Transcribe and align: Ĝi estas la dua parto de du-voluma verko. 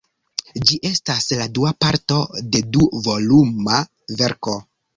Ĝi 0.69 0.79
estas 0.89 1.27
la 1.41 1.45
dua 1.59 1.73
parto 1.85 2.19
de 2.55 2.63
du-voluma 2.77 3.79
verko. 4.23 4.59